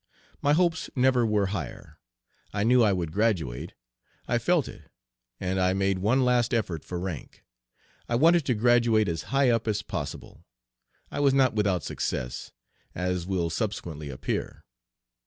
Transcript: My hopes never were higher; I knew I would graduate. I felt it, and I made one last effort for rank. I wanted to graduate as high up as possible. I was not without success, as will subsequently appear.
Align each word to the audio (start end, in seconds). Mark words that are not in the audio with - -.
My 0.41 0.53
hopes 0.53 0.89
never 0.95 1.27
were 1.27 1.45
higher; 1.53 1.99
I 2.51 2.63
knew 2.63 2.81
I 2.81 2.91
would 2.91 3.11
graduate. 3.11 3.75
I 4.27 4.39
felt 4.39 4.67
it, 4.67 4.89
and 5.39 5.59
I 5.61 5.73
made 5.73 5.99
one 5.99 6.25
last 6.25 6.55
effort 6.55 6.83
for 6.83 6.99
rank. 6.99 7.43
I 8.09 8.15
wanted 8.15 8.43
to 8.47 8.55
graduate 8.55 9.07
as 9.07 9.25
high 9.29 9.51
up 9.51 9.67
as 9.67 9.83
possible. 9.83 10.43
I 11.11 11.19
was 11.19 11.35
not 11.35 11.53
without 11.53 11.83
success, 11.83 12.51
as 12.95 13.27
will 13.27 13.51
subsequently 13.51 14.09
appear. 14.09 14.63